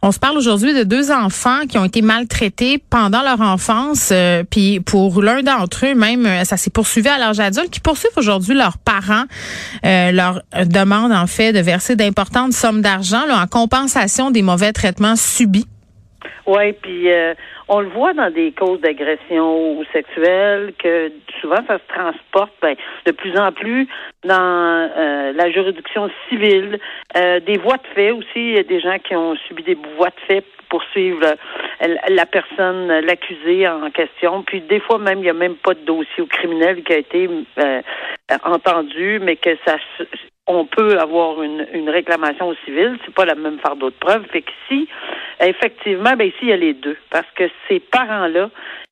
[0.00, 4.44] On se parle aujourd'hui de deux enfants qui ont été maltraités pendant leur enfance, euh,
[4.48, 8.12] puis pour l'un d'entre eux même, euh, ça s'est poursuivi à l'âge adulte, qui poursuivent
[8.16, 9.24] aujourd'hui leurs parents,
[9.84, 15.16] euh, leur demande en fait de verser d'importantes sommes d'argent en compensation des mauvais traitements
[15.16, 15.66] subis.
[16.46, 17.34] Oui, puis euh,
[17.68, 22.74] on le voit dans des causes d'agression sexuelle que souvent ça se transporte ben,
[23.06, 23.86] de plus en plus
[24.24, 26.78] dans euh, la juridiction civile,
[27.16, 28.54] euh, des voies de fait aussi.
[28.64, 31.24] Des gens qui ont subi des voies de fait pour poursuivre
[31.80, 34.42] la personne, l'accusé en question.
[34.42, 36.98] Puis des fois même, il n'y a même pas de dossier au criminel qui a
[36.98, 37.80] été euh,
[38.44, 39.76] entendu, mais que ça
[40.48, 44.24] on peut avoir une, une réclamation au civil, c'est pas la même fardeau de preuve.
[44.32, 44.88] Fait que si,
[45.40, 46.96] effectivement, ben ici, il y a les deux.
[47.10, 48.50] Parce que ces parents-là,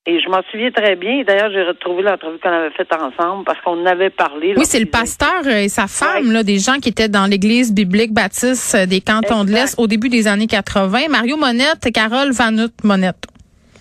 [0.09, 3.61] et je m'en souviens très bien, d'ailleurs, j'ai retrouvé l'entrevue qu'on avait faite ensemble parce
[3.63, 4.55] qu'on en avait parlé.
[4.57, 7.75] Oui, c'est le pasteur euh, et sa femme, là, des gens qui étaient dans l'église
[7.75, 11.09] biblique baptiste euh, des cantons de l'Est au début des années 80.
[11.11, 13.27] Mario Monette et Carole Vanut Monette.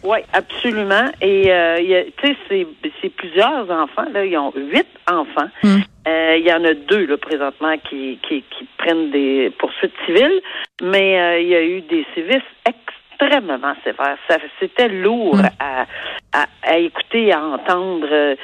[0.04, 1.12] Oui, absolument.
[1.22, 1.78] Et euh,
[2.18, 2.68] tu sais, c'est,
[3.02, 4.06] c'est plusieurs enfants.
[4.12, 5.50] Là, ils ont huit enfants.
[5.62, 5.82] Hmm.
[6.08, 10.40] Euh, il y en a deux là présentement qui, qui, qui prennent des poursuites civiles,
[10.84, 14.18] mais euh, il y a eu des sévices extrêmement sévères.
[14.60, 15.50] C'était lourd Hmm.
[15.60, 15.86] à,
[16.34, 18.08] à, à écouter, à entendre.
[18.12, 18.36] Euh,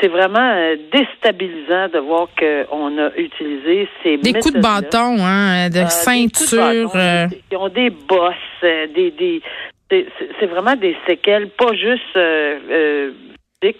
[0.00, 5.70] C'est, vraiment euh, déstabilisant de voir qu'on a utilisé ces Des coups de bâton, hein,
[5.70, 6.90] de Euh, ceinture.
[6.92, 9.40] bâton, Ils ont des bosses, des, des,
[9.88, 13.10] c'est vraiment des séquelles, pas juste euh, euh,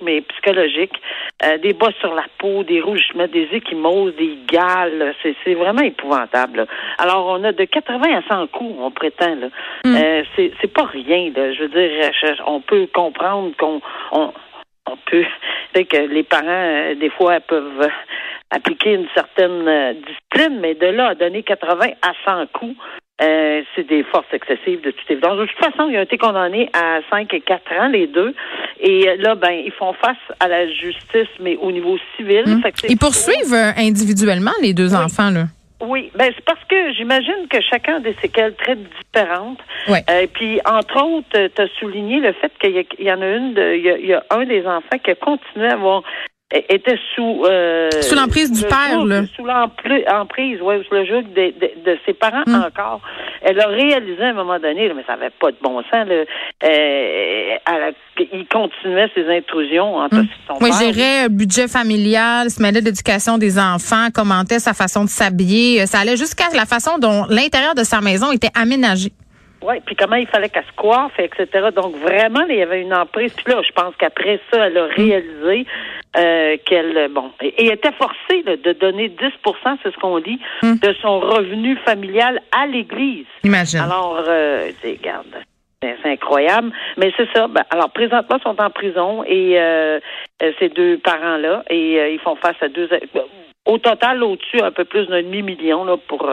[0.02, 1.00] mais psychologiques.
[1.44, 5.14] Euh, des bosses sur la peau, des rougements, des échymoses, des gales.
[5.22, 6.58] C'est c'est vraiment épouvantable.
[6.58, 6.66] là.
[6.98, 9.36] Alors, on a de 80 à 100 coups, on prétend.
[9.36, 9.48] Là.
[9.86, 11.30] Euh, c'est c'est pas rien.
[11.34, 11.52] Là.
[11.52, 12.11] Je veux dire,
[12.46, 13.80] on peut comprendre qu'on
[14.11, 14.33] on,
[14.90, 15.24] on peut,
[15.74, 17.88] que les parents, euh, des fois, peuvent
[18.50, 22.77] appliquer une certaine euh, discipline, mais de là à donner 80 à 100 coups,
[23.20, 25.39] euh, c'est des forces excessives de toute évidence.
[25.39, 28.34] De toute façon, ils ont été condamnés à 5 et 4 ans, les deux.
[28.80, 32.45] Et euh, là, ben, ils font face à la justice, mais au niveau civil.
[32.62, 35.45] Fait que c'est- Ils poursuivent euh, individuellement les deux enfants, là.
[35.80, 39.61] oui, ben c'est parce que j'imagine que chacun a des séquelles très différentes.
[39.89, 40.02] Ouais.
[40.11, 43.74] Euh, puis entre autres, tu as souligné le fait qu'il y, en a une, de-
[43.77, 46.02] il y a, il y a un des enfants qui a continué à avoir
[46.51, 49.23] était sous euh, Sous l'emprise du père, là.
[49.36, 52.64] Sous l'emprise, emprise, ouais, sous le joug de, de, de ses parents Hum.
[52.67, 53.01] encore.
[53.42, 56.07] Elle a réalisé à un moment donné, là, mais ça n'avait pas de bon sens.
[56.09, 56.25] Là, euh,
[56.64, 57.91] elle a-
[58.33, 60.79] il continuait ses intrusions entre son Oui, père.
[60.92, 65.86] gérait budget familial, se mêlait de l'éducation des enfants, commentait sa façon de s'habiller.
[65.86, 69.11] Ça allait jusqu'à la façon dont l'intérieur de sa maison était aménagé.
[69.63, 71.69] Oui, puis comment il fallait qu'elle se coiffe, etc.
[71.74, 73.33] Donc vraiment, il y avait une emprise.
[73.35, 75.67] Puis là, je pense qu'après ça, elle a réalisé
[76.17, 80.39] euh, qu'elle, bon, et, et était forcée là, de donner 10% c'est ce qu'on dit,
[80.63, 83.27] de son revenu familial à l'Église.
[83.45, 83.80] Imagine.
[83.80, 85.27] Alors, euh, regarde,
[85.80, 86.73] c'est incroyable.
[86.97, 87.47] Mais c'est ça.
[87.48, 90.01] Ben, alors, présentement, ils sont en prison et euh,
[90.42, 92.89] euh, ces deux parents-là, et euh, ils font face à deux.
[93.67, 96.30] Au total, au-dessus, un peu plus d'un demi-million là, pour.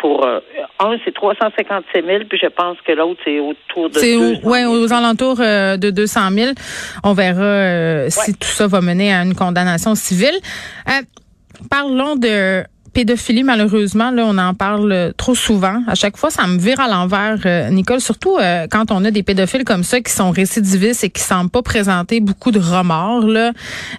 [0.00, 0.38] Pour euh,
[0.80, 4.48] un, c'est 357 000, puis je pense que l'autre, c'est autour de C'est 200 au-
[4.50, 4.72] ouais, 000.
[4.74, 6.50] aux alentours euh, de 200 000.
[7.04, 10.36] On verra euh, si tout ça va mener à une condamnation civile.
[10.88, 10.92] Euh,
[11.70, 12.62] parlons de
[12.98, 15.84] pédophilie, malheureusement, là, on en parle trop souvent.
[15.86, 19.12] À chaque fois, ça me vire à l'envers, euh, Nicole, surtout euh, quand on a
[19.12, 23.28] des pédophiles comme ça qui sont récidivistes et qui semblent pas présenter beaucoup de remords.
[23.28, 23.52] Là,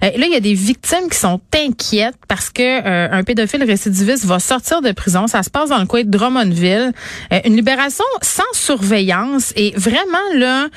[0.03, 3.63] Euh, là il y a des victimes qui sont inquiètes parce que euh, un pédophile
[3.63, 5.27] récidiviste va sortir de prison.
[5.27, 6.91] Ça se passe dans le coin de Drummondville.
[7.31, 10.67] Euh, une libération sans surveillance et vraiment là,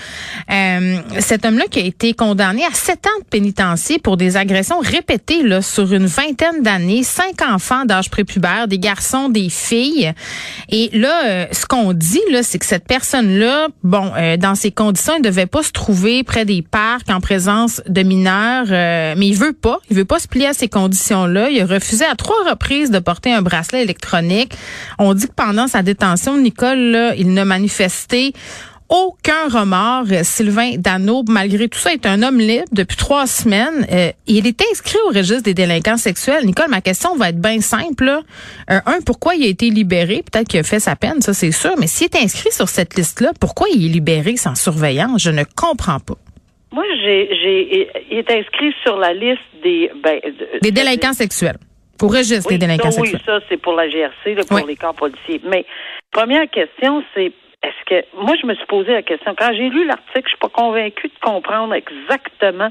[0.49, 4.79] euh, cet homme-là qui a été condamné à sept ans de pénitencier pour des agressions
[4.79, 10.13] répétées là sur une vingtaine d'années, cinq enfants d'âge prépubère, des garçons, des filles.
[10.69, 14.71] Et là, euh, ce qu'on dit là, c'est que cette personne-là, bon, euh, dans ces
[14.71, 19.27] conditions, il devait pas se trouver près des parcs en présence de mineurs, euh, mais
[19.27, 21.51] il veut pas, il veut pas se plier à ces conditions-là.
[21.51, 24.53] Il a refusé à trois reprises de porter un bracelet électronique.
[24.99, 28.35] On dit que pendant sa détention, Nicole, là, il n'a manifesté
[28.93, 30.13] aucun remords.
[30.13, 33.87] Euh, Sylvain Dano, malgré tout ça, est un homme libre depuis trois semaines.
[33.91, 36.45] Euh, il est inscrit au registre des délinquants sexuels.
[36.45, 38.05] Nicole, ma question va être bien simple.
[38.05, 38.21] là.
[38.71, 40.23] Euh, un, pourquoi il a été libéré?
[40.31, 41.73] Peut-être qu'il a fait sa peine, ça c'est sûr.
[41.79, 45.23] Mais s'il est inscrit sur cette liste-là, pourquoi il est libéré sans surveillance?
[45.23, 46.15] Je ne comprends pas.
[46.73, 50.21] Moi, j'ai, j'ai, il est inscrit sur la liste des, ben,
[50.63, 51.59] des délinquants sexuels.
[51.99, 53.21] Pour registre des délinquants ça, sexuels.
[53.21, 54.65] Oui, ça, c'est pour la GRC, là, pour Oui.
[54.67, 55.41] les corps policiers.
[55.49, 55.65] Mais,
[56.11, 57.31] première question, c'est,
[57.63, 60.39] est-ce que, moi, je me suis posé la question, quand j'ai lu l'article, je suis
[60.39, 62.71] pas convaincue de comprendre exactement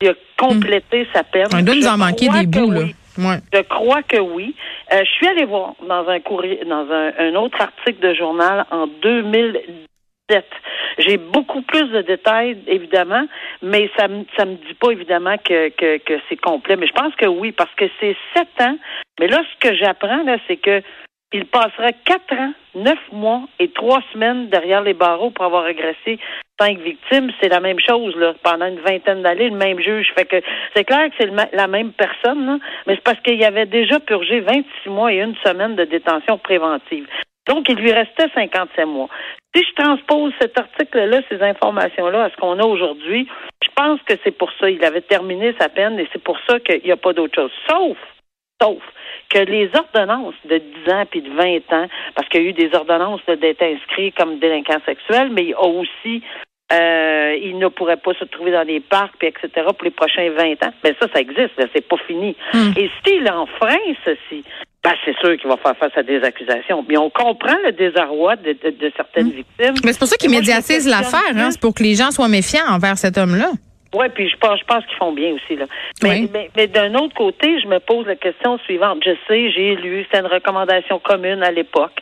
[0.00, 1.46] s'il a complété sa peine.
[1.54, 2.80] On doit nous Je en manquer crois des que bouts, là.
[2.84, 2.94] oui.
[3.18, 3.36] Ouais.
[3.52, 4.54] Je crois que oui.
[4.92, 8.64] Euh, je suis allée voir dans un courrier, dans un, un autre article de journal
[8.70, 10.44] en 2017.
[10.98, 13.26] J'ai beaucoup plus de détails, évidemment,
[13.62, 16.76] mais ça me ça me dit pas évidemment que, que, que c'est complet.
[16.76, 18.78] Mais je pense que oui, parce que c'est sept ans.
[19.18, 20.80] Mais là, ce que j'apprends, là, c'est que
[21.32, 26.18] il passera quatre ans, neuf mois et trois semaines derrière les barreaux pour avoir agressé
[26.60, 27.30] cinq victimes.
[27.40, 30.12] C'est la même chose, là, pendant une vingtaine d'années, le même juge.
[30.16, 30.36] Fait que
[30.74, 34.40] c'est clair que c'est la même personne, là, mais c'est parce qu'il avait déjà purgé
[34.40, 37.06] 26 mois et une semaine de détention préventive.
[37.46, 39.08] Donc, il lui restait 57 mois.
[39.54, 43.26] Si je transpose cet article-là, ces informations-là, à ce qu'on a aujourd'hui,
[43.64, 44.68] je pense que c'est pour ça.
[44.68, 47.52] Il avait terminé sa peine et c'est pour ça qu'il n'y a pas d'autre chose.
[47.68, 47.96] Sauf,
[48.60, 48.82] sauf
[49.28, 52.52] que les ordonnances de 10 ans puis de 20 ans, parce qu'il y a eu
[52.52, 56.22] des ordonnances d'être inscrits comme délinquants sexuels, mais il y a aussi
[56.72, 60.30] euh, il ne pourrait pas se trouver dans les parcs, puis etc., pour les prochains
[60.30, 60.72] 20 ans.
[60.84, 62.36] Mais ça, ça existe, là, c'est pas fini.
[62.54, 62.70] Hmm.
[62.76, 64.44] Et s'il enfreint ceci,
[64.84, 66.84] ben, c'est sûr qu'il va faire face à des accusations.
[66.88, 69.74] Mais on comprend le désarroi de, de- de certaines victimes.
[69.84, 71.50] Mais c'est pour ça médiatisent questionne l'affaire, hein.
[71.50, 73.50] C'est pour que les gens soient méfiants envers cet homme-là.
[73.92, 75.56] Oui, puis je pense, je pense qu'ils font bien aussi.
[75.56, 75.66] Là.
[76.02, 76.30] Mais, Oui.
[76.32, 79.02] mais, mais d'un autre côté, je me pose la question suivante.
[79.04, 81.98] Je sais, j'ai lu, c'était une recommandation commune à l'époque.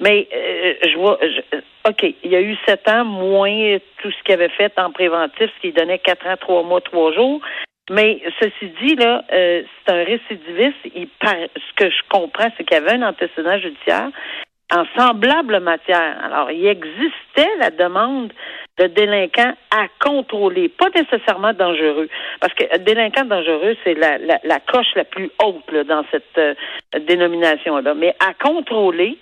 [0.00, 1.58] Mais euh, je vois, je-
[1.88, 5.50] OK, il y a eu sept ans, moins tout ce qu'il avait fait en préventif,
[5.56, 7.40] ce qui donnait quatre ans, trois mois, trois jours.
[7.90, 10.78] Mais ceci dit, là, euh, c'est un récidiviste.
[10.94, 14.10] Il par- ce que je comprends, c'est qu'il y avait un antécédent judiciaire
[14.72, 16.16] en semblable matière.
[16.24, 18.32] Alors, il existait la demande
[18.78, 22.08] de délinquants à contrôler, pas nécessairement dangereux,
[22.40, 26.38] parce que délinquant dangereux, c'est la, la, la coche la plus haute là, dans cette
[26.38, 26.54] euh,
[26.98, 27.94] dénomination-là.
[27.94, 29.18] Mais à contrôler,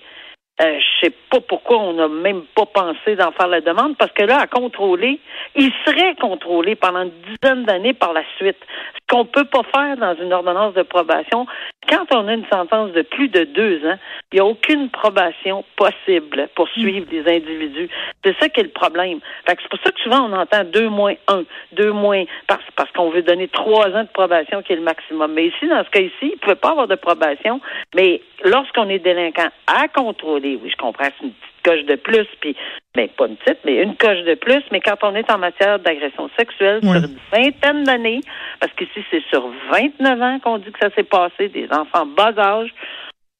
[0.62, 4.12] euh, je sais pas pourquoi on n'a même pas pensé d'en faire la demande, parce
[4.12, 5.19] que là, à contrôler,
[5.56, 8.58] il serait contrôlé pendant une dizaine d'années par la suite.
[8.94, 11.47] Ce qu'on peut pas faire dans une ordonnance de probation,
[11.91, 13.99] quand on a une sentence de plus de deux ans,
[14.33, 17.89] il n'y a aucune probation possible pour suivre des individus.
[18.25, 19.19] C'est ça qui est le problème.
[19.47, 21.43] Fait que c'est pour ça que souvent on entend deux moins un,
[21.73, 25.33] deux moins parce, parce qu'on veut donner trois ans de probation qui est le maximum.
[25.33, 27.61] Mais ici, dans ce cas-ci, il ne pouvait pas avoir de probation.
[27.95, 31.33] Mais lorsqu'on est délinquant à contrôler, oui, je comprends, c'est une
[31.71, 32.57] coche de plus, puis
[32.97, 34.63] mais pas une petite, mais une coche de plus.
[34.73, 38.21] Mais quand on est en matière d'agression sexuelle sur une vingtaine d'années,
[38.61, 42.33] parce qu'ici c'est sur 29 ans qu'on dit que ça s'est passé, des enfants bas
[42.37, 42.71] âge.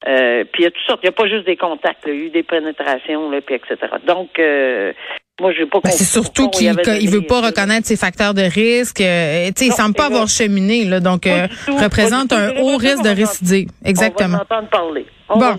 [0.07, 2.13] Euh, puis il y a toutes sortes, il n'y a pas juste des contacts, il
[2.13, 3.77] y a eu des pénétrations, là, puis etc.
[4.07, 4.93] Donc, euh,
[5.39, 8.41] moi, je n'ai pas Ben, c'est surtout qu'il donné, veut pas reconnaître ses facteurs de
[8.41, 9.01] risque.
[9.01, 12.77] Euh, sais, il Non, semble pas avoir cheminé, là, donc euh, tout, représente un haut
[12.77, 13.69] risque de récidive.
[13.85, 14.39] Exactement.
[14.41, 15.05] On va en entendre parler.
[15.33, 15.57] On Bon.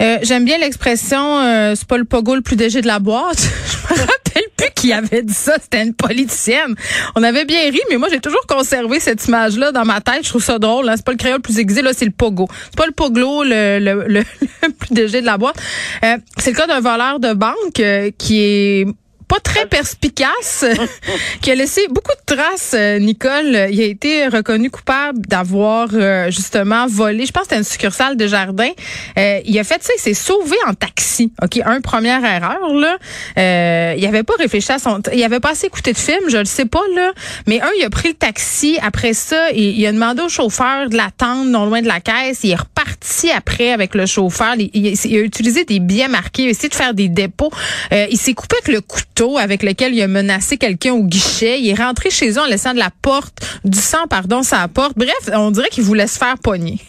[0.00, 3.38] Euh, J'aime bien l'expression euh, c'est pas le pogo le plus léger de la boîte.
[3.88, 6.74] Je me rappelle plus qui avait dit ça, c'était une politicienne.
[7.16, 10.24] On avait bien ri, mais moi j'ai toujours conservé cette image-là dans ma tête.
[10.24, 10.88] Je trouve ça drôle.
[10.88, 10.94] Hein.
[10.96, 12.48] C'est pas le créole le plus aiguisé, là c'est le pogo.
[12.66, 14.20] C'est pas le poglo le, le, le,
[14.62, 15.56] le plus léger de la boîte.
[16.04, 18.86] Euh, c'est le cas d'un voleur de banque euh, qui est
[19.28, 20.64] pas très perspicace,
[21.42, 23.68] qui a laissé beaucoup de traces, euh, Nicole.
[23.70, 28.16] Il a été reconnu coupable d'avoir euh, justement volé, je pense que c'était une succursale
[28.16, 28.70] de jardin.
[29.18, 31.32] Euh, il a fait ça, il s'est sauvé en taxi.
[31.42, 33.94] OK, un première erreur là.
[33.96, 36.44] Il avait pas réfléchi à son il avait pas assez écouté de film, je le
[36.44, 37.12] sais pas là,
[37.46, 40.96] mais un il a pris le taxi après ça il a demandé au chauffeur de
[40.96, 45.20] l'attendre non loin de la caisse, il est reparti après avec le chauffeur, il, a
[45.20, 47.50] utilisé des billets marqués, il a essayé de faire des dépôts.
[47.92, 51.60] Il s'est coupé avec le couteau avec lequel il a menacé quelqu'un au guichet.
[51.60, 54.94] Il est rentré chez eux en laissant de la porte, du sang, pardon, sa porte.
[54.96, 56.80] Bref, on dirait qu'il voulait se faire pogner.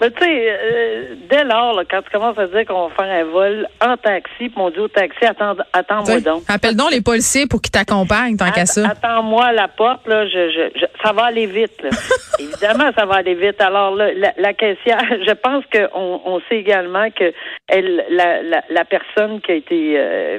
[0.00, 3.12] Mais tu sais, euh, dès lors, là, quand tu commences à dire qu'on va faire
[3.12, 6.42] un vol en taxi, puis on dit au taxi, attends, attends-moi donc.
[6.48, 8.86] Appelle donc les policiers pour qu'ils t'accompagnent, tant qu'à ça.
[8.90, 11.82] Attends-moi à la porte, là, je, je, je- ça va aller vite.
[11.82, 11.90] là.
[12.38, 13.60] Évidemment, ça va aller vite.
[13.60, 17.32] Alors, là, la, la caissière, je pense qu'on on sait également que
[17.66, 20.38] elle, la, la, la personne qui a été, euh,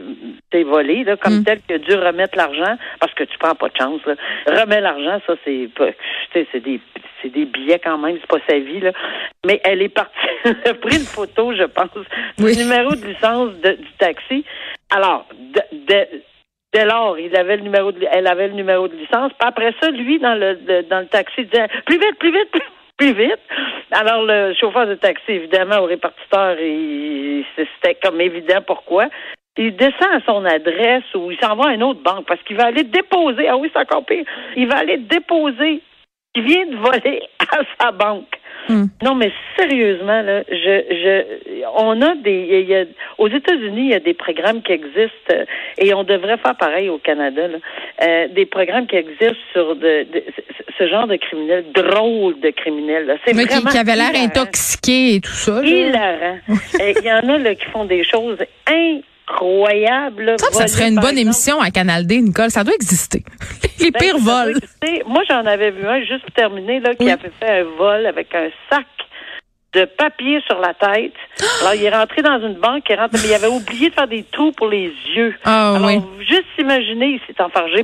[0.66, 1.44] volée, là, comme Mm.
[1.44, 4.14] telle, qui a dû remettre l'argent, parce que tu prends pas de chance, là.
[4.48, 5.70] Remets l'argent, ça, c'est
[6.34, 6.80] c'est des,
[7.22, 8.92] c'est des billets quand même, c'est pas sa vie, là.
[9.50, 10.14] Mais elle est partie,
[10.46, 11.90] elle a pris une photo, je pense,
[12.40, 12.56] Oui.
[12.56, 14.46] du numéro de licence de- du taxi.
[14.96, 16.08] Alors, de, de-
[16.72, 19.32] Dès lors, il avait le numéro de, elle avait le numéro de licence.
[19.40, 22.32] Puis après ça, lui, dans le, le- dans le taxi, il disait plus vite, plus
[22.32, 22.62] vite, plus,
[23.00, 23.40] plus vite.
[23.90, 26.56] Alors le chauffeur de taxi, évidemment, au répartiteur,
[27.56, 29.08] c'était comme évident pourquoi.
[29.58, 32.56] il descend à son adresse ou il s'en va à une autre banque parce qu'il
[32.56, 33.48] va aller déposer.
[33.48, 34.24] Ah oui, c'est encore pire.
[34.56, 35.82] Il va aller déposer.
[36.36, 38.39] Il vient de voler à sa banque.
[38.70, 38.86] Hmm.
[39.04, 40.56] Non, mais sérieusement, là, je,
[40.92, 42.86] je, on a des, il y a,
[43.18, 45.44] aux États-Unis, il y a des programmes qui existent euh,
[45.80, 47.48] et on devrait faire pareil au Canada.
[47.48, 47.58] Là,
[48.04, 50.24] euh, des programmes qui existent sur de, de-
[50.78, 53.18] ce genre de criminels, drôles de criminels.
[53.26, 55.62] C'est Mais qui, vraiment qui avait l'air intoxiqué et tout ça.
[55.64, 56.38] Hilarant.
[56.80, 58.38] Il y en a là, qui font des choses
[59.30, 60.24] incroyables.
[60.24, 61.20] là, Ça, ça serait une bonne exemple.
[61.22, 62.50] émission à Canal D, Nicole.
[62.50, 63.24] Ça doit exister.
[63.80, 64.56] Les Ben, pires vols.
[65.08, 67.12] Moi, j'en avais vu un juste pour terminer là, qui Oui.
[67.12, 68.86] avait fait un vol avec un sac
[69.74, 71.14] de papier sur la tête.
[71.62, 73.94] Alors, il est rentré dans une banque, il est rentré, mais il avait oublié de
[73.94, 75.36] faire des trous pour les yeux.
[75.46, 76.00] Ah Alors, oui.
[76.28, 77.84] juste imaginer, il s'est enfargé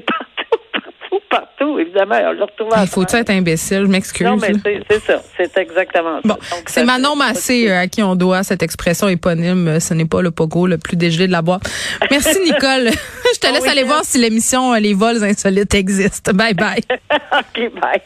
[1.30, 1.80] partout.
[1.80, 4.26] Évidemment, on l'a retrouvé Il faut être imbécile, je m'excuse.
[4.26, 4.54] Non, mais
[4.90, 5.22] c'est ça.
[5.38, 6.28] C'est exactement ça.
[6.28, 9.80] Bon, Donc, c'est ça Manon Massé euh, à qui on doit cette expression éponyme.
[9.80, 11.64] Ce n'est pas le pogo le plus dégelé de la boîte.
[12.12, 12.90] Merci, Nicole.
[13.34, 16.34] Je te laisse aller voir si l'émission euh, Les vols insolites existe.
[16.34, 16.82] Bye bye.
[17.12, 18.02] OK, bye.